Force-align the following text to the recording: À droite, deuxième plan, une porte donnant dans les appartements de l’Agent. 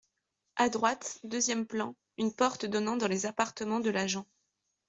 À 0.55 0.69
droite, 0.69 1.19
deuxième 1.23 1.67
plan, 1.67 1.93
une 2.17 2.33
porte 2.33 2.65
donnant 2.65 2.97
dans 2.97 3.05
les 3.07 3.27
appartements 3.27 3.81
de 3.81 3.91
l’Agent. 3.91 4.25